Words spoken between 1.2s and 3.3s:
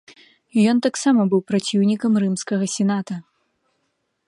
быў праціўнікам рымскага сената.